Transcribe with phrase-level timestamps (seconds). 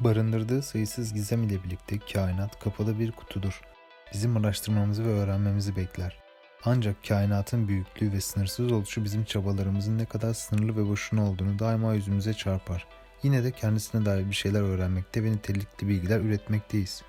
[0.00, 3.60] Barındırdığı sayısız gizem ile birlikte kainat kapalı bir kutudur.
[4.12, 6.16] Bizim araştırmamızı ve öğrenmemizi bekler.
[6.64, 11.94] Ancak kainatın büyüklüğü ve sınırsız oluşu bizim çabalarımızın ne kadar sınırlı ve boşuna olduğunu daima
[11.94, 12.86] yüzümüze çarpar.
[13.22, 17.02] Yine de kendisine dair bir şeyler öğrenmekte ve nitelikli bilgiler üretmekteyiz.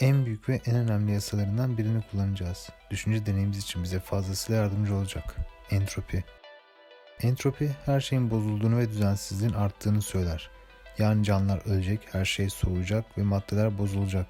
[0.00, 2.70] En büyük ve en önemli yasalarından birini kullanacağız.
[2.90, 5.36] Düşünce deneyimiz için bize fazlasıyla yardımcı olacak.
[5.70, 6.24] Entropi.
[7.20, 10.50] Entropi her şeyin bozulduğunu ve düzensizliğin arttığını söyler.
[10.98, 14.26] Yani canlılar ölecek, her şey soğuyacak ve maddeler bozulacak.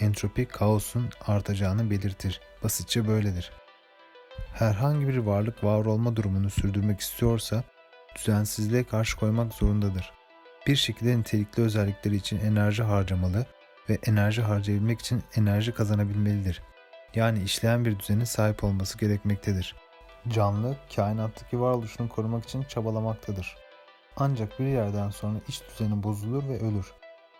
[0.00, 2.40] Entropi kaosun artacağını belirtir.
[2.64, 3.52] Basitçe böyledir.
[4.52, 7.62] Herhangi bir varlık var olma durumunu sürdürmek istiyorsa
[8.16, 10.12] düzensizliğe karşı koymak zorundadır.
[10.66, 13.46] Bir şekilde nitelikli özellikleri için enerji harcamalı
[13.90, 16.62] ve enerji harcayabilmek için enerji kazanabilmelidir.
[17.14, 19.74] Yani işleyen bir düzene sahip olması gerekmektedir.
[20.28, 23.56] Canlı, kainattaki varoluşunu korumak için çabalamaktadır.
[24.18, 26.92] Ancak bir yerden sonra iç düzeni bozulur ve ölür.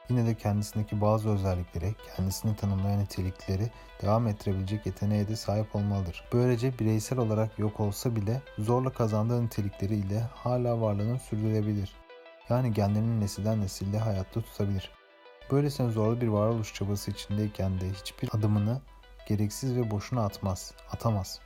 [0.08, 3.70] Yine de kendisindeki bazı özellikleri, kendisini tanımlayan nitelikleri
[4.02, 6.24] devam ettirebilecek yeteneğe de sahip olmalıdır.
[6.32, 11.92] Böylece bireysel olarak yok olsa bile zorla kazandığı nitelikleri ile hala varlığını sürdürebilir.
[12.48, 14.90] Yani genlerini nesilden nesille hayatta tutabilir.
[15.50, 18.80] Böylesine zorlu bir varoluş çabası içindeyken de hiçbir adımını
[19.28, 21.40] gereksiz ve boşuna atmaz, atamaz.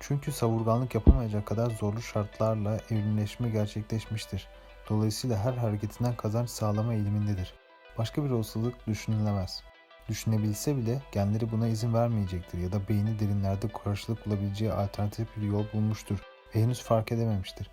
[0.00, 4.48] Çünkü savurganlık yapamayacak kadar zorlu şartlarla evrimleşme gerçekleşmiştir.
[4.88, 7.54] Dolayısıyla her hareketinden kazanç sağlama eğilimindedir.
[7.98, 9.62] Başka bir olasılık düşünülemez.
[10.08, 15.64] Düşünebilse bile genleri buna izin vermeyecektir ya da beyni derinlerde karşılık bulabileceği alternatif bir yol
[15.72, 16.18] bulmuştur
[16.54, 17.70] ve henüz fark edememiştir.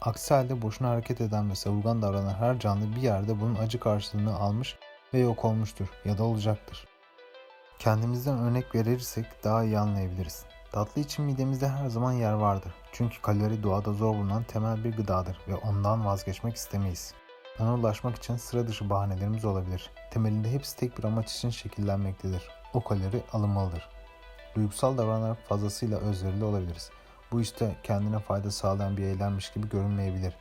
[0.00, 4.34] Aksi halde boşuna hareket eden ve savurgan davranan her canlı bir yerde bunun acı karşılığını
[4.34, 4.78] almış
[5.14, 6.86] ve yok olmuştur ya da olacaktır.
[7.78, 10.44] Kendimizden örnek verirsek daha iyi anlayabiliriz.
[10.72, 12.72] Tatlı için midemizde her zaman yer vardır.
[12.92, 17.14] Çünkü kalori doğada zor bulunan temel bir gıdadır ve ondan vazgeçmek istemeyiz.
[17.60, 19.90] Ona ulaşmak için sıra dışı bahanelerimiz olabilir.
[20.10, 22.48] Temelinde hepsi tek bir amaç için şekillenmektedir.
[22.74, 23.88] O kalori alınmalıdır.
[24.54, 26.90] Duygusal davranarak fazlasıyla özverili olabiliriz.
[27.32, 30.34] Bu işte kendine fayda sağlayan bir eylemmiş gibi görünmeyebilir.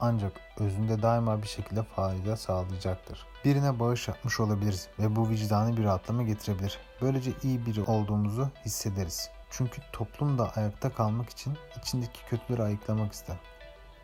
[0.00, 3.26] Ancak özünde daima bir şekilde fayda sağlayacaktır.
[3.44, 6.78] Birine bağış yapmış olabiliriz ve bu vicdanı bir rahatlama getirebilir.
[7.02, 9.30] Böylece iyi biri olduğumuzu hissederiz.
[9.54, 13.36] Çünkü toplum da ayakta kalmak için içindeki kötüleri ayıklamak ister.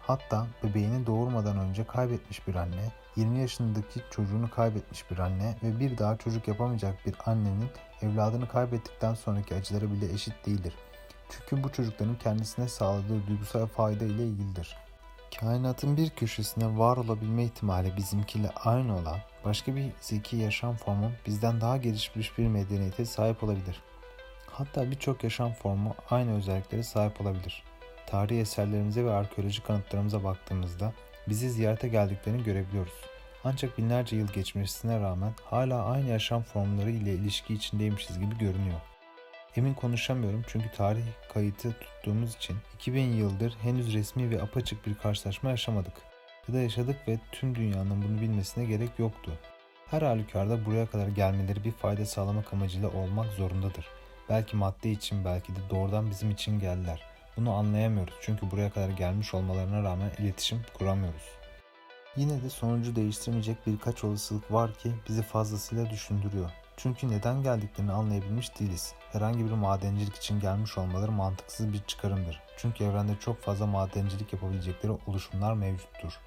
[0.01, 5.99] Hatta bebeğini doğurmadan önce kaybetmiş bir anne, 20 yaşındaki çocuğunu kaybetmiş bir anne ve bir
[5.99, 7.69] daha çocuk yapamayacak bir annenin
[8.03, 10.75] evladını kaybettikten sonraki acıları bile eşit değildir.
[11.29, 14.77] Çünkü bu çocukların kendisine sağladığı duygusal fayda ile ilgilidir.
[15.41, 21.61] Kainatın bir köşesinde var olabilme ihtimali bizimkiyle aynı olan başka bir zeki yaşam formu bizden
[21.61, 23.83] daha gelişmiş bir medeniyete sahip olabilir.
[24.59, 27.63] Hatta birçok yaşam formu aynı özelliklere sahip olabilir.
[28.07, 30.93] Tarihi eserlerimize ve arkeolojik kanıtlarımıza baktığımızda
[31.29, 32.93] bizi ziyarete geldiklerini görebiliyoruz.
[33.45, 38.81] Ancak binlerce yıl geçmesine rağmen hala aynı yaşam formları ile ilişki içindeymişiz gibi görünüyor.
[39.57, 45.51] Emin konuşamıyorum çünkü tarih kayıtı tuttuğumuz için 2000 yıldır henüz resmi ve apaçık bir karşılaşma
[45.51, 45.95] yaşamadık.
[46.49, 49.33] Ya da yaşadık ve tüm dünyanın bunu bilmesine gerek yoktu.
[49.87, 53.87] Her halükarda buraya kadar gelmeleri bir fayda sağlamak amacıyla olmak zorundadır.
[54.29, 57.03] Belki madde için belki de doğrudan bizim için geldiler.
[57.37, 61.39] Bunu anlayamıyoruz çünkü buraya kadar gelmiş olmalarına rağmen iletişim kuramıyoruz.
[62.17, 66.51] Yine de sonucu değiştirmeyecek birkaç olasılık var ki bizi fazlasıyla düşündürüyor.
[66.77, 68.95] Çünkü neden geldiklerini anlayabilmiş değiliz.
[69.13, 72.41] Herhangi bir madencilik için gelmiş olmaları mantıksız bir çıkarımdır.
[72.57, 76.19] Çünkü evrende çok fazla madencilik yapabilecekleri oluşumlar mevcuttur.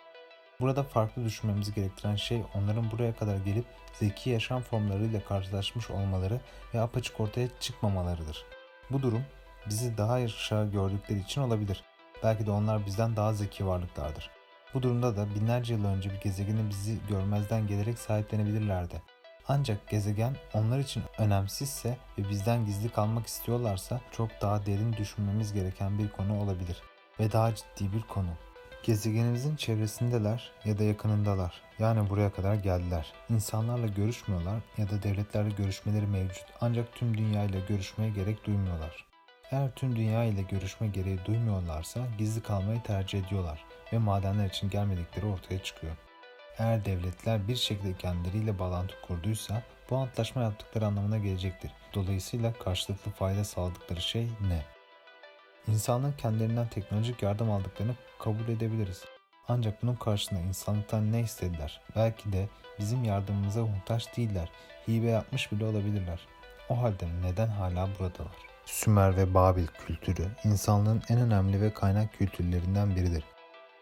[0.61, 6.39] Burada farklı düşünmemizi gerektiren şey onların buraya kadar gelip zeki yaşam formlarıyla karşılaşmış olmaları
[6.73, 8.45] ve apaçık ortaya çıkmamalarıdır.
[8.91, 9.23] Bu durum
[9.69, 11.83] bizi daha aşağı gördükleri için olabilir.
[12.23, 14.29] Belki de onlar bizden daha zeki varlıklardır.
[14.73, 19.01] Bu durumda da binlerce yıl önce bir gezegeni bizi görmezden gelerek sahiplenebilirlerdi.
[19.47, 25.99] Ancak gezegen onlar için önemsizse ve bizden gizli kalmak istiyorlarsa çok daha derin düşünmemiz gereken
[25.99, 26.81] bir konu olabilir
[27.19, 28.29] ve daha ciddi bir konu.
[28.83, 31.61] Gezegenimizin çevresindeler ya da yakınındalar.
[31.79, 33.13] Yani buraya kadar geldiler.
[33.29, 36.45] İnsanlarla görüşmüyorlar ya da devletlerle görüşmeleri mevcut.
[36.61, 39.05] Ancak tüm dünya ile görüşmeye gerek duymuyorlar.
[39.51, 45.25] Eğer tüm dünya ile görüşme gereği duymuyorlarsa gizli kalmayı tercih ediyorlar ve madenler için gelmedikleri
[45.25, 45.93] ortaya çıkıyor.
[46.57, 51.71] Eğer devletler bir şekilde kendileriyle bağlantı kurduysa bu antlaşma yaptıkları anlamına gelecektir.
[51.93, 54.80] Dolayısıyla karşılıklı fayda sağladıkları şey ne?
[55.67, 59.03] İnsanların kendilerinden teknolojik yardım aldıklarını kabul edebiliriz.
[59.47, 61.81] Ancak bunun karşılığında insanlıktan ne istediler?
[61.95, 62.49] Belki de
[62.79, 64.49] bizim yardımımıza muhtaç değiller.
[64.87, 66.27] Hibe yapmış bile olabilirler.
[66.69, 68.35] O halde neden hala buradalar?
[68.65, 73.23] Sümer ve Babil kültürü insanlığın en önemli ve kaynak kültürlerinden biridir.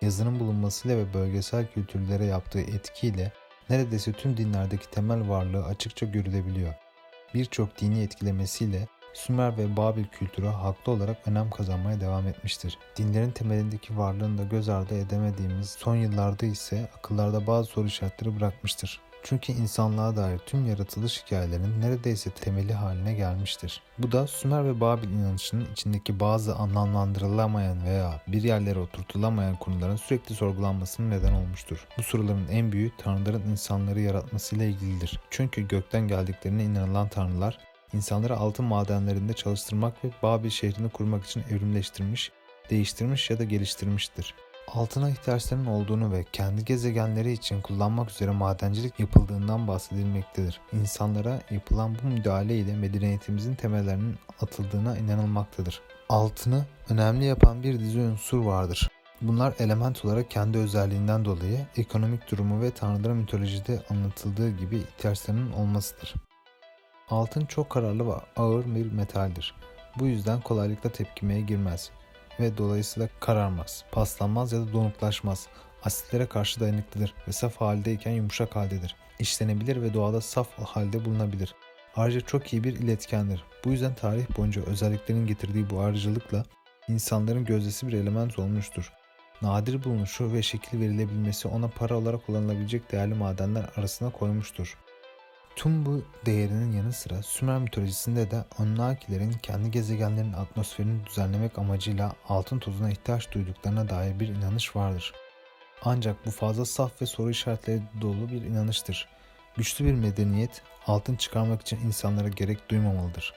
[0.02, 3.32] Yazının bulunmasıyla ve bölgesel kültürlere yaptığı etkiyle
[3.70, 6.74] neredeyse tüm dinlerdeki temel varlığı açıkça görülebiliyor.
[7.34, 12.78] Birçok dini etkilemesiyle Sümer ve Babil kültürü haklı olarak önem kazanmaya devam etmiştir.
[12.98, 19.00] Dinlerin temelindeki varlığını da göz ardı edemediğimiz son yıllarda ise akıllarda bazı soru işaretleri bırakmıştır.
[19.24, 23.82] Çünkü insanlığa dair tüm yaratılış hikayelerinin neredeyse temeli haline gelmiştir.
[23.98, 30.36] Bu da Sümer ve Babil inanışının içindeki bazı anlamlandırılamayan veya bir yerlere oturtulamayan konuların sürekli
[30.36, 31.88] sorgulanmasının neden olmuştur.
[31.98, 35.20] Bu soruların en büyüğü tanrıların insanları yaratmasıyla ilgilidir.
[35.30, 37.58] Çünkü gökten geldiklerine inanılan tanrılar
[37.94, 42.32] insanları altın madenlerinde çalıştırmak ve Babil şehrini kurmak için evrimleştirmiş,
[42.70, 44.34] değiştirmiş ya da geliştirmiştir.
[44.68, 50.60] Altına ihtiyaçlarının olduğunu ve kendi gezegenleri için kullanmak üzere madencilik yapıldığından bahsedilmektedir.
[50.74, 55.82] İnsanlara yapılan bu müdahale ile medeniyetimizin temellerinin atıldığına inanılmaktadır.
[56.10, 58.90] Altını önemli yapan bir dizi unsur vardır.
[59.22, 66.16] Bunlar element olarak kendi özelliğinden dolayı ekonomik durumu ve tanrılara mitolojide anlatıldığı gibi ihtiyaçlarının olmasıdır.
[67.10, 69.56] Altın çok kararlı ve ağır bir metaldir.
[70.00, 71.92] Bu yüzden kolaylıkla tepkimeye girmez
[72.40, 75.48] ve dolayısıyla kararmaz, paslanmaz ya da donuklaşmaz.
[75.84, 78.96] Asitlere karşı dayanıklıdır ve saf haldeyken yumuşak haldedir.
[79.20, 81.56] İşlenebilir ve doğada saf halde bulunabilir.
[81.96, 83.44] Ayrıca çok iyi bir iletkendir.
[83.66, 86.44] Bu yüzden tarih boyunca özelliklerin getirdiği bu ayrıcalıkla
[86.88, 88.94] insanların gözdesi bir element olmuştur.
[89.42, 94.78] Nadir bulunuşu ve şekil verilebilmesi ona para olarak kullanılabilecek değerli madenler arasına koymuştur.
[95.60, 102.60] Tüm bu değerinin yanı sıra Sümer mitolojisinde de Anunnakilerin kendi gezegenlerinin atmosferini düzenlemek amacıyla altın
[102.60, 105.14] tozuna ihtiyaç duyduklarına dair bir inanış vardır.
[105.84, 109.08] Ancak bu fazla saf ve soru işaretleri dolu bir inanıştır.
[109.58, 113.34] Güçlü bir medeniyet altın çıkarmak için insanlara gerek duymamalıdır.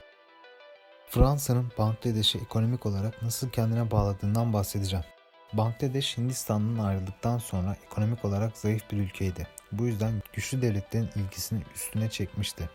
[1.09, 5.05] Fransa'nın Bangladeş'i ekonomik olarak nasıl kendine bağladığından bahsedeceğim.
[5.53, 9.49] Bangladeş Hindistan'dan ayrıldıktan sonra ekonomik olarak zayıf bir ülkeydi.
[9.73, 12.71] Bu yüzden güçlü devletlerin ilgisini üstüne çekmişti.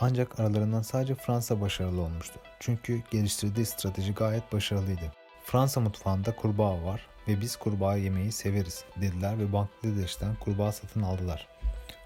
[0.00, 2.40] Ancak aralarından sadece Fransa başarılı olmuştu.
[2.60, 5.12] Çünkü geliştirdiği strateji gayet başarılıydı.
[5.44, 11.48] Fransa mutfağında kurbağa var ve biz kurbağa yemeyi severiz dediler ve Bangladeş'ten kurbağa satın aldılar.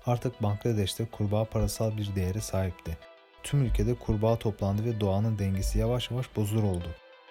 [0.07, 2.99] Artık Bangladeş'te kurbağa parasal bir değere sahipti.
[3.43, 6.89] Tüm ülkede kurbağa toplandı ve doğanın dengesi yavaş yavaş bozulur oldu.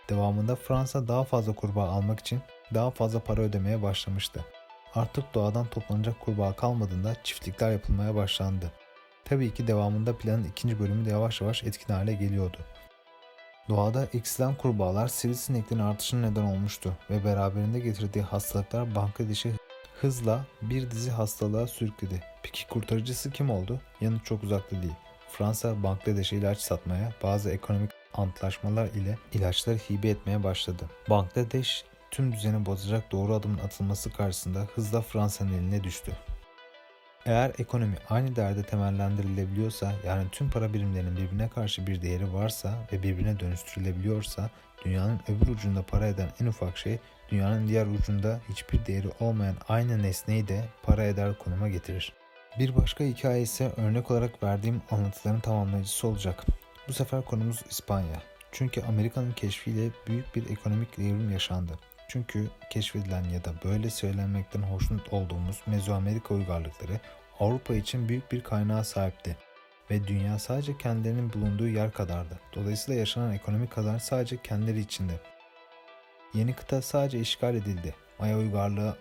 [0.09, 2.41] Devamında Fransa daha fazla kurbağa almak için
[2.73, 4.45] daha fazla para ödemeye başlamıştı.
[4.95, 8.71] Artık doğadan toplanacak kurbağa kalmadığında çiftlikler yapılmaya başlandı.
[9.25, 12.57] Tabii ki devamında planın ikinci bölümü de yavaş yavaş etkin hale geliyordu.
[13.69, 19.53] Doğada eksilen kurbağalar sivrisineklerin artışına neden olmuştu ve beraberinde getirdiği hastalıklar Bangladeş'i
[20.01, 22.23] hızla bir dizi hastalığa sürükledi.
[22.43, 23.79] Peki kurtarıcısı kim oldu?
[24.01, 24.93] Yanıt çok uzakta değil.
[25.31, 30.83] Fransa Bangladeş'e ilaç satmaya, bazı ekonomik antlaşmalar ile ilaçları hibe etmeye başladı.
[31.09, 36.11] Bangladeş tüm düzeni bozacak doğru adımın atılması karşısında hızla Fransa'nın eline düştü.
[37.25, 43.03] Eğer ekonomi aynı değerde temellendirilebiliyorsa yani tüm para birimlerinin birbirine karşı bir değeri varsa ve
[43.03, 44.49] birbirine dönüştürülebiliyorsa
[44.85, 46.99] dünyanın öbür ucunda para eden en ufak şey
[47.31, 52.13] dünyanın diğer ucunda hiçbir değeri olmayan aynı nesneyi de para eder konuma getirir.
[52.59, 56.45] Bir başka hikaye ise örnek olarak verdiğim anlatıların tamamlayıcısı olacak.
[56.87, 58.21] Bu sefer konumuz İspanya.
[58.51, 61.79] Çünkü Amerika'nın keşfiyle büyük bir ekonomik devrim yaşandı.
[62.07, 66.99] Çünkü keşfedilen ya da böyle söylenmekten hoşnut olduğumuz Mezoamerika uygarlıkları
[67.39, 69.37] Avrupa için büyük bir kaynağa sahipti
[69.91, 72.39] ve dünya sadece kendilerinin bulunduğu yer kadardı.
[72.55, 75.13] Dolayısıyla yaşanan ekonomik kazanç sadece kendileri içinde.
[76.33, 77.95] Yeni kıta sadece işgal edildi.
[78.19, 78.97] Maya uygarlığı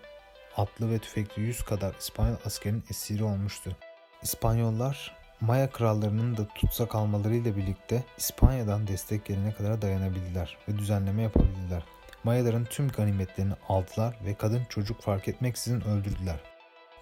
[0.57, 3.75] atlı ve tüfekli 100 kadar İspanyol askerin esiri olmuştu.
[4.23, 11.83] İspanyollar Maya krallarının da tutsak almalarıyla birlikte İspanya'dan destek gelene kadar dayanabildiler ve düzenleme yapabildiler.
[12.25, 16.39] Mayaların tüm ganimetlerini aldılar ve kadın çocuk fark etmeksizin öldürdüler.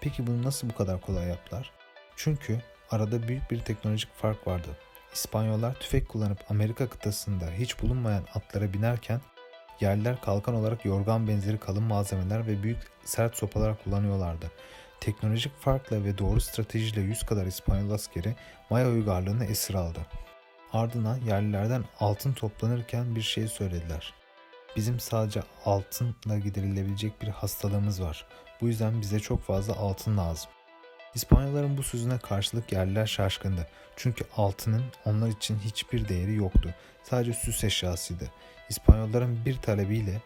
[0.00, 1.72] Peki bunu nasıl bu kadar kolay yaptılar?
[2.16, 4.68] Çünkü arada büyük bir teknolojik fark vardı.
[5.14, 9.20] İspanyollar tüfek kullanıp Amerika kıtasında hiç bulunmayan atlara binerken
[9.80, 14.50] yerliler kalkan olarak yorgan benzeri kalın malzemeler ve büyük sert sopalar kullanıyorlardı.
[15.00, 18.34] Teknolojik farkla ve doğru stratejiyle 100 kadar İspanyol askeri
[18.70, 20.00] Maya uygarlığını esir aldı.
[20.72, 24.23] Ardından yerlilerden altın toplanırken bir şey söylediler.
[24.76, 28.26] Bizim sadece altınla giderilebilecek bir hastalığımız var.
[28.60, 30.50] Bu yüzden bize çok fazla altın lazım.
[31.14, 33.66] İspanyolların bu sözüne karşılık yerliler şaşkındı.
[33.96, 36.74] Çünkü altının onlar için hiçbir değeri yoktu.
[37.02, 38.30] Sadece süs eşyasıydı.
[38.68, 40.22] İspanyolların bir talebiyle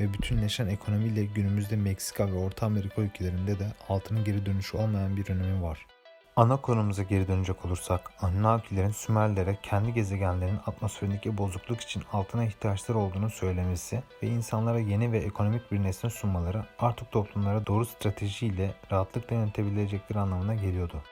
[0.00, 5.28] ve bütünleşen ekonomiyle günümüzde Meksika ve Orta Amerika ülkelerinde de altının geri dönüşü olmayan bir
[5.28, 5.86] önemi var.
[6.36, 13.30] Ana konumuza geri dönecek olursak, Anunnakilerin Sümerlere kendi gezegenlerinin atmosferindeki bozukluk için altına ihtiyaçları olduğunu
[13.30, 20.18] söylemesi ve insanlara yeni ve ekonomik bir nesne sunmaları artık toplumlara doğru stratejiyle rahatlıkla yönetebilecekleri
[20.18, 21.02] anlamına geliyordu.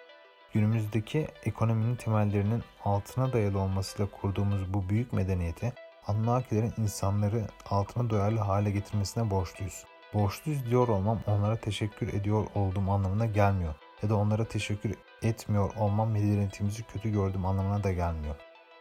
[0.52, 5.72] Günümüzdeki ekonominin temellerinin altına dayalı olmasıyla kurduğumuz bu büyük medeniyeti
[6.06, 9.84] Anunnakilerin insanları altına doyarlı hale getirmesine borçluyuz.
[10.14, 14.90] Borçluyuz diyor olmam onlara teşekkür ediyor olduğum anlamına gelmiyor ya da onlara teşekkür
[15.22, 18.34] etmiyor olmam medeniyetimizi kötü gördüğüm anlamına da gelmiyor.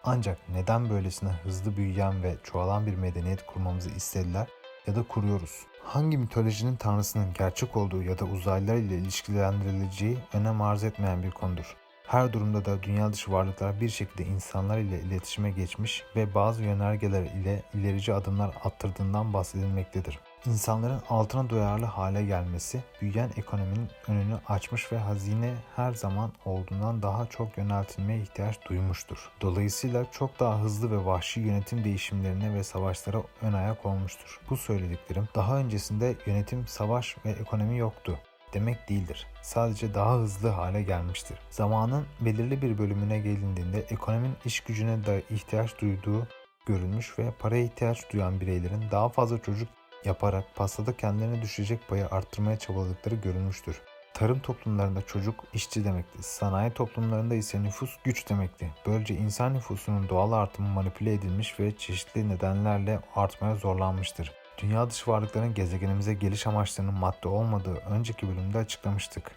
[0.04, 4.48] Ancak neden böylesine hızlı büyüyen ve çoğalan bir medeniyet kurmamızı istediler
[4.88, 5.66] ya da kuruyoruz?
[5.84, 11.76] Hangi mitolojinin tanrısının gerçek olduğu ya da uzaylılar ile ilişkilendirileceği önem arz etmeyen bir konudur.
[12.08, 17.22] Her durumda da dünya dışı varlıklar bir şekilde insanlar ile iletişime geçmiş ve bazı yönergeler
[17.22, 20.20] ile ilerici adımlar attırdığından bahsedilmektedir.
[20.46, 27.26] İnsanların altına duyarlı hale gelmesi, büyüyen ekonominin önünü açmış ve hazine her zaman olduğundan daha
[27.26, 29.30] çok yöneltilmeye ihtiyaç duymuştur.
[29.42, 34.40] Dolayısıyla çok daha hızlı ve vahşi yönetim değişimlerine ve savaşlara ön ayak olmuştur.
[34.50, 38.20] Bu söylediklerim daha öncesinde yönetim, savaş ve ekonomi yoktu
[38.54, 39.28] demek değildir.
[39.42, 41.38] Sadece daha hızlı hale gelmiştir.
[41.50, 46.28] Zamanın belirli bir bölümüne gelindiğinde ekonominin iş gücüne da ihtiyaç duyduğu
[46.66, 52.60] görülmüş ve paraya ihtiyaç duyan bireylerin daha fazla çocuk yaparak pastada kendilerine düşecek payı arttırmaya
[52.60, 53.82] çabaladıkları görülmüştür.
[54.14, 56.24] Tarım toplumlarında çocuk işçi demekti.
[56.24, 58.72] Sanayi toplumlarında ise nüfus güç demekti.
[58.86, 64.32] Böylece insan nüfusunun doğal artımı manipüle edilmiş ve çeşitli nedenlerle artmaya zorlanmıştır.
[64.58, 69.32] Dünya dışı varlıkların gezegenimize geliş amaçlarının madde olmadığı önceki bölümde açıklamıştık.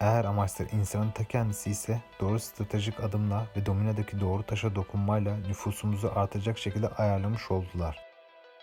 [0.00, 6.12] Eğer amaçlar insanın ta kendisi ise doğru stratejik adımla ve dominadaki doğru taşa dokunmayla nüfusumuzu
[6.14, 8.09] artacak şekilde ayarlamış oldular.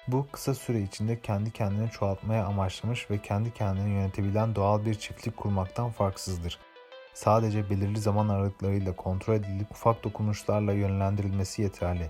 [0.08, 5.38] Bu kısa süre içinde kendi kendini çoğaltmaya amaçlamış ve kendi kendini yönetebilen doğal bir çiftlik
[5.38, 6.60] kurmaktan farksızdır.
[7.14, 12.10] Sadece belirli zaman aralıklarıyla kontrol edilip ufak dokunuşlarla yönlendirilmesi yeterli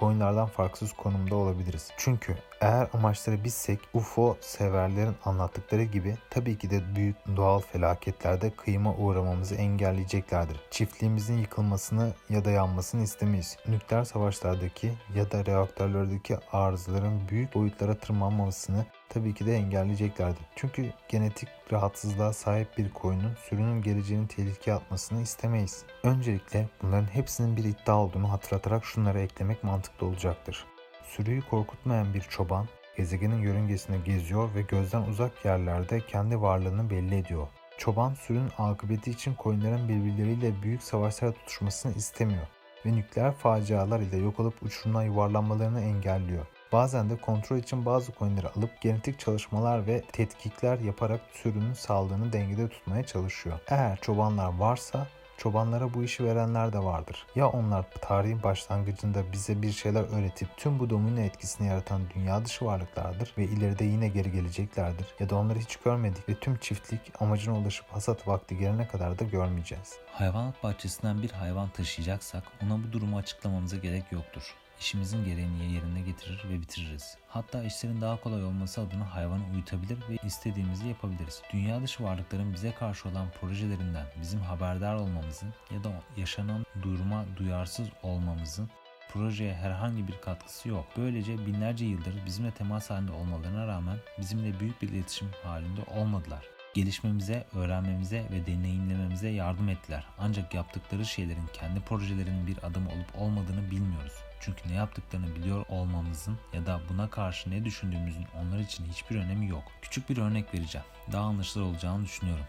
[0.00, 1.90] coinlerden farksız konumda olabiliriz.
[1.96, 8.94] Çünkü eğer amaçları bizsek UFO severlerin anlattıkları gibi tabii ki de büyük doğal felaketlerde kıyıma
[8.94, 10.60] uğramamızı engelleyeceklerdir.
[10.70, 13.56] Çiftliğimizin yıkılmasını ya da yanmasını istemeyiz.
[13.68, 20.42] Nükleer savaşlardaki ya da reaktörlerdeki arızaların büyük boyutlara tırmanmamasını tabii ki de engelleyeceklerdir.
[20.56, 25.84] Çünkü genetik rahatsızlığa sahip bir koyunun sürünün geleceğini tehlikeye atmasını istemeyiz.
[26.02, 30.66] Öncelikle bunların hepsinin bir iddia olduğunu hatırlatarak şunları eklemek mantıklı olacaktır.
[31.02, 37.48] Sürüyü korkutmayan bir çoban gezegenin yörüngesinde geziyor ve gözden uzak yerlerde kendi varlığını belli ediyor.
[37.78, 42.46] Çoban sürünün akıbeti için koyunların birbirleriyle büyük savaşlara tutuşmasını istemiyor
[42.86, 46.46] ve nükleer facialar ile yok olup uçurumdan yuvarlanmalarını engelliyor.
[46.72, 52.68] Bazen de kontrol için bazı coinleri alıp genetik çalışmalar ve tetkikler yaparak sürünün sağlığını dengede
[52.68, 53.60] tutmaya çalışıyor.
[53.68, 55.06] Eğer çobanlar varsa
[55.38, 57.26] çobanlara bu işi verenler de vardır.
[57.34, 62.64] Ya onlar tarihin başlangıcında bize bir şeyler öğretip tüm bu domino etkisini yaratan dünya dışı
[62.64, 67.58] varlıklardır ve ileride yine geri geleceklerdir ya da onları hiç görmedik ve tüm çiftlik amacına
[67.58, 69.96] ulaşıp hasat vakti gelene kadar da görmeyeceğiz.
[70.12, 74.54] Hayvanat bahçesinden bir hayvan taşıyacaksak ona bu durumu açıklamamıza gerek yoktur.
[74.80, 77.16] İşimizin gereğini yerine getirir ve bitiririz.
[77.28, 81.42] Hatta işlerin daha kolay olması adına hayvanı uyutabilir ve istediğimizi yapabiliriz.
[81.52, 87.88] Dünya dışı varlıkların bize karşı olan projelerinden bizim haberdar olmamızın ya da yaşanan duruma duyarsız
[88.02, 88.70] olmamızın
[89.12, 90.84] projeye herhangi bir katkısı yok.
[90.96, 96.44] Böylece binlerce yıldır bizimle temas halinde olmalarına rağmen bizimle büyük bir iletişim halinde olmadılar
[96.74, 100.06] gelişmemize, öğrenmemize ve deneyimlememize yardım ettiler.
[100.18, 104.12] Ancak yaptıkları şeylerin kendi projelerinin bir adım olup olmadığını bilmiyoruz.
[104.40, 109.48] Çünkü ne yaptıklarını biliyor olmamızın ya da buna karşı ne düşündüğümüzün onlar için hiçbir önemi
[109.48, 109.62] yok.
[109.82, 110.86] Küçük bir örnek vereceğim.
[111.12, 112.44] Daha anlaşılır olacağını düşünüyorum.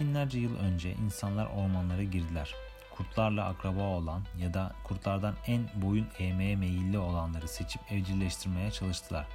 [0.00, 2.54] Binlerce yıl önce insanlar ormanlara girdiler.
[2.96, 9.26] Kurtlarla akraba olan ya da kurtlardan en boyun eğmeye meyilli olanları seçip evcilleştirmeye çalıştılar.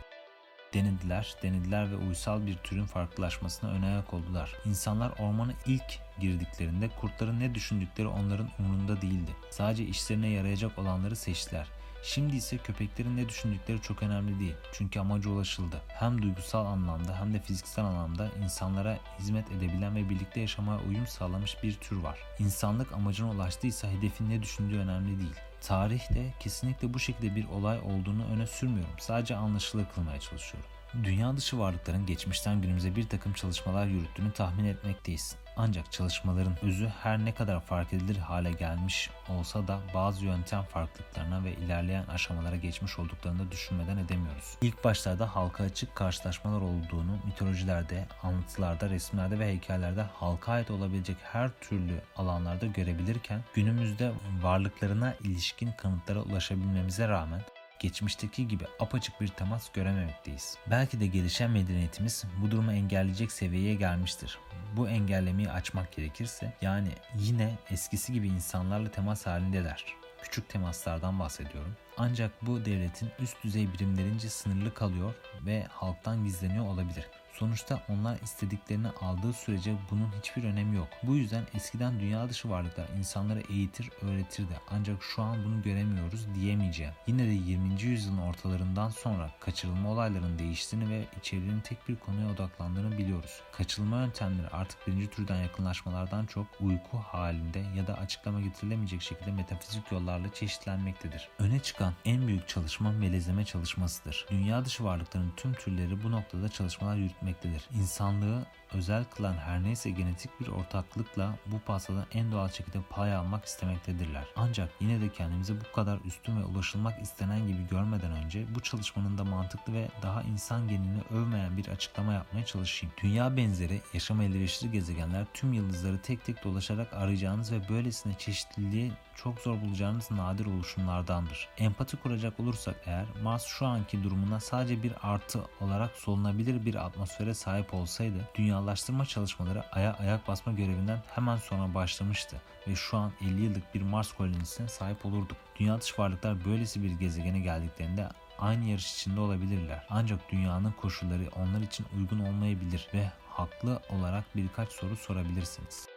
[0.74, 4.53] Denediler, denediler ve uysal bir türün farklılaşmasına ön ayak oldular.
[4.65, 9.31] İnsanlar ormana ilk girdiklerinde kurtların ne düşündükleri onların umurunda değildi.
[9.50, 11.67] Sadece işlerine yarayacak olanları seçtiler.
[12.03, 14.55] Şimdi ise köpeklerin ne düşündükleri çok önemli değil.
[14.74, 15.81] Çünkü amaca ulaşıldı.
[15.88, 21.63] Hem duygusal anlamda hem de fiziksel anlamda insanlara hizmet edebilen ve birlikte yaşamaya uyum sağlamış
[21.63, 22.19] bir tür var.
[22.39, 25.36] İnsanlık amacına ulaştıysa hedefin ne düşündüğü önemli değil.
[25.62, 28.95] Tarihte kesinlikle bu şekilde bir olay olduğunu öne sürmüyorum.
[29.00, 30.69] Sadece anlaşılır kılmaya çalışıyorum.
[31.03, 35.36] Dünya dışı varlıkların geçmişten günümüze bir takım çalışmalar yürüttüğünü tahmin etmekteyiz.
[35.57, 41.43] Ancak çalışmaların özü her ne kadar fark edilir hale gelmiş olsa da bazı yöntem farklılıklarına
[41.43, 44.57] ve ilerleyen aşamalara geçmiş olduklarını düşünmeden edemiyoruz.
[44.62, 51.50] İlk başlarda halka açık karşılaşmalar olduğunu mitolojilerde, anlatılarda, resimlerde ve heykellerde halka ait olabilecek her
[51.62, 57.41] türlü alanlarda görebilirken günümüzde varlıklarına ilişkin kanıtlara ulaşabilmemize rağmen
[57.79, 60.57] geçmişteki gibi apaçık bir temas görememekteyiz.
[60.72, 64.38] Belki de gelişen medeniyetimiz bu durumu engelleyecek seviyeye gelmiştir.
[64.77, 66.89] Bu engellemeyi açmak gerekirse yani
[67.20, 69.86] yine eskisi gibi insanlarla temas halindeler.
[70.22, 71.75] Küçük temaslardan bahsediyorum.
[71.98, 75.13] Ancak bu devletin üst düzey birimlerince sınırlı kalıyor
[75.46, 77.06] ve halktan gizleniyor olabilir.
[77.43, 80.88] Sonuçta onlar istediklerini aldığı sürece bunun hiçbir önemi yok.
[81.03, 84.59] Bu yüzden eskiden dünya dışı varlıklar insanları eğitir, öğretirdi.
[84.69, 86.93] Ancak şu an bunu göremiyoruz diyemeyeceğim.
[87.07, 87.81] Yine de 20.
[87.81, 93.41] yüzyılın ortalarından sonra kaçırılma olaylarının değiştiğini ve içeriğinin tek bir konuya odaklandığını biliyoruz.
[93.51, 99.91] Kaçırılma yöntemleri artık birinci türden yakınlaşmalardan çok uyku halinde ya da açıklama getirilemeyecek şekilde metafizik
[99.91, 101.29] yollarla çeşitlenmektedir.
[101.39, 104.25] Öne çıkan en büyük çalışma melezleme çalışmasıdır.
[104.29, 106.97] Dünya dışı varlıkların tüm türleri bu noktada çalışmalar
[107.34, 107.70] yürütmektedir.
[107.80, 113.46] İnsanlığı özel kılan her neyse genetik bir ortaklıkla bu pastadan en doğal şekilde pay almak
[113.46, 114.24] istemektedirler.
[114.36, 119.18] Ancak yine de kendimizi bu kadar üstün ve ulaşılmak istenen gibi görmeden önce bu çalışmanın
[119.18, 122.96] da mantıklı ve daha insan genini övmeyen bir açıklama yapmaya çalışayım.
[123.03, 129.39] Dünya benzeri yaşam elverişli gezegenler tüm yıldızları tek tek dolaşarak arayacağınız ve böylesine çeşitliliği çok
[129.39, 131.50] zor bulacağınız nadir oluşumlardandır.
[131.58, 137.34] Empati kuracak olursak eğer Mars şu anki durumuna sadece bir artı olarak solunabilir bir atmosfere
[137.34, 138.27] sahip olsaydı
[138.63, 143.82] dünyalaştırma çalışmaları aya ayak basma görevinden hemen sonra başlamıştı ve şu an 50 yıllık bir
[143.82, 145.38] Mars kolonisine sahip olurduk.
[145.60, 149.86] Dünya dışı varlıklar böylesi bir gezegene geldiklerinde aynı yarış içinde olabilirler.
[149.89, 155.88] Ancak dünyanın koşulları onlar için uygun olmayabilir ve haklı olarak birkaç soru sorabilirsiniz.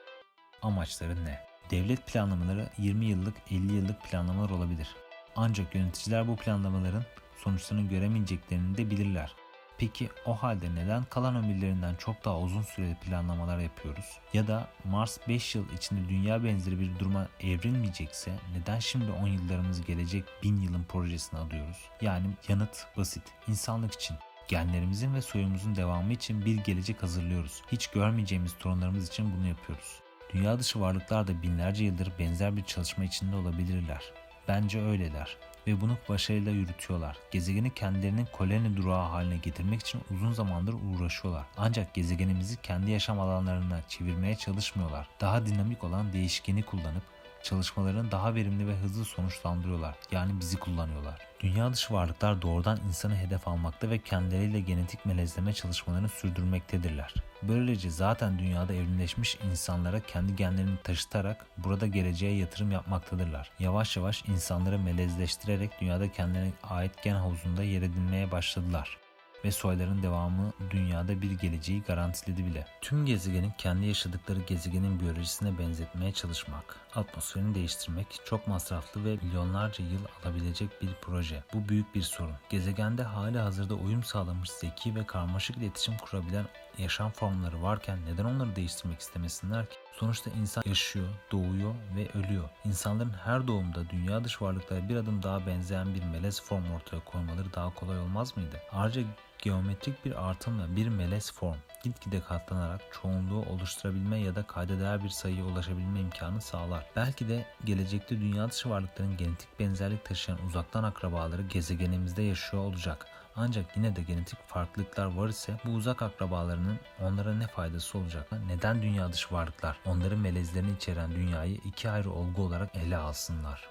[0.62, 1.40] Amaçları ne?
[1.70, 4.88] Devlet planlamaları 20 yıllık 50 yıllık planlamalar olabilir.
[5.37, 7.04] Ancak yöneticiler bu planlamaların
[7.37, 9.35] sonuçlarını göremeyeceklerini de bilirler.
[9.78, 14.18] Peki o halde neden kalan ömürlerinden çok daha uzun süreli planlamalar yapıyoruz?
[14.33, 19.87] Ya da Mars 5 yıl içinde dünya benzeri bir duruma evrilmeyecekse neden şimdi 10 yıllarımız
[19.87, 21.76] gelecek 1000 yılın projesini alıyoruz?
[22.00, 23.23] Yani yanıt basit.
[23.49, 24.16] İnsanlık için
[24.49, 27.62] genlerimizin ve soyumuzun devamı için bir gelecek hazırlıyoruz.
[27.72, 30.00] Hiç görmeyeceğimiz torunlarımız için bunu yapıyoruz.
[30.35, 34.03] Dünya dışı varlıklar da binlerce yıldır benzer bir çalışma içinde olabilirler.
[34.48, 37.16] Bence öyleler ve bunu başarıyla yürütüyorlar.
[37.31, 41.46] Gezegeni kendilerinin koloni durağı haline getirmek için uzun zamandır uğraşıyorlar.
[41.57, 45.09] Ancak gezegenimizi kendi yaşam alanlarına çevirmeye çalışmıyorlar.
[45.20, 47.02] Daha dinamik olan değişkeni kullanıp
[47.46, 49.96] çalışmalarını daha verimli ve hızlı sonuçlandırıyorlar.
[50.11, 51.20] Yani bizi kullanıyorlar.
[51.40, 57.14] Dünya dışı varlıklar doğrudan insanı hedef almakta ve kendileriyle genetik melezleme çalışmalarını sürdürmektedirler.
[57.42, 63.50] Böylece zaten dünyada evrimleşmiş insanlara kendi genlerini taşıtarak burada geleceğe yatırım yapmaktadırlar.
[63.59, 68.98] Yavaş yavaş insanları melezleştirerek dünyada kendilerine ait gen havuzunda yer edinmeye başladılar
[69.46, 72.66] ve soyların devamı dünyada bir geleceği garantiledi bile.
[72.80, 80.00] Tüm gezegenin kendi yaşadıkları gezegenin biyolojisine benzetmeye çalışmak, atmosferini değiştirmek çok masraflı ve milyonlarca yıl
[80.24, 81.44] alabilecek bir proje.
[81.54, 82.37] Bu büyük bir sorun.
[82.48, 86.46] Gezegende hali hazırda uyum sağlamış zeki ve karmaşık iletişim kurabilen
[86.78, 89.76] yaşam formları varken neden onları değiştirmek istemesinler ki?
[89.98, 92.48] Sonuçta insan yaşıyor, doğuyor ve ölüyor.
[92.64, 97.54] İnsanların her doğumda dünya dışı varlıklara bir adım daha benzeyen bir melez form ortaya koymaları
[97.54, 98.61] daha kolay olmaz mıydı?
[98.72, 99.02] Ayrıca
[99.38, 105.44] geometrik bir artımla bir melez form gitgide katlanarak çoğunluğu oluşturabilme ya da kayda bir sayıya
[105.44, 106.87] ulaşabilme imkanı sağlar.
[106.96, 113.06] Belki de gelecekte dünya dışı varlıkların genetik benzerlik taşıyan uzaktan akrabaları gezegenimizde yaşıyor olacak.
[113.37, 118.29] Ancak yine de genetik farklılıklar var ise bu uzak akrabalarının onlara ne faydası olacak?
[118.46, 123.68] Neden dünya dışı varlıklar onların melezlerini içeren dünyayı iki ayrı olgu olarak ele alsınlar?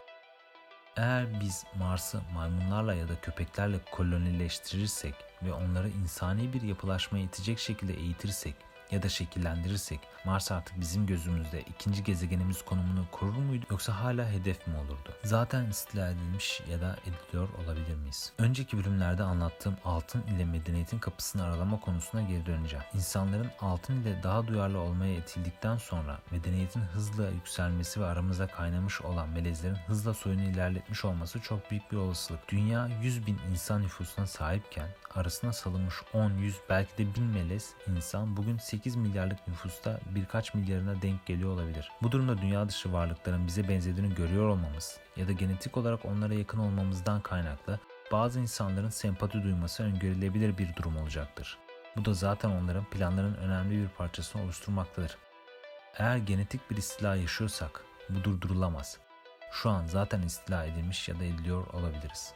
[0.98, 7.94] Eğer biz Mars'ı maymunlarla ya da köpeklerle kolonileştirirsek ve onları insani bir yapılaşmaya itecek şekilde
[7.94, 8.56] eğitirsek
[8.92, 14.68] ya da şekillendirirsek Mars artık bizim gözümüzde ikinci gezegenimiz konumunu korur muydu yoksa hala hedef
[14.68, 15.14] mi olurdu?
[15.24, 18.34] Zaten istila edilmiş ya da ediliyor olabilir miyiz?
[18.38, 22.86] Önceki bölümlerde anlattığım altın ile medeniyetin kapısını aralama konusuna geri döneceğim.
[22.94, 29.30] İnsanların altın ile daha duyarlı olmaya itildikten sonra medeniyetin hızla yükselmesi ve aramızda kaynamış olan
[29.30, 32.50] melezlerin hızla soyunu ilerletmiş olması çok büyük bir olasılık.
[32.50, 38.38] Dünya 100 bin insan nüfusuna sahipken arasına salınmış 10, 100 belki de 1000 melez insan
[38.38, 41.92] bugün 8 milyarlık nüfusta birkaç milyarına denk geliyor olabilir.
[42.02, 46.60] Bu durumda dünya dışı varlıkların bize benzediğini görüyor olmamız ya da genetik olarak onlara yakın
[46.60, 47.80] olmamızdan kaynaklı
[48.12, 51.58] bazı insanların sempati duyması öngörülebilir bir durum olacaktır.
[51.96, 55.18] Bu da zaten onların planların önemli bir parçasını oluşturmaktadır.
[55.98, 58.98] Eğer genetik bir istila yaşıyorsak bu durdurulamaz.
[59.52, 62.34] Şu an zaten istila edilmiş ya da ediliyor olabiliriz.